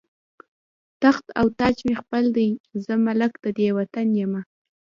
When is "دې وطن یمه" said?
3.57-4.41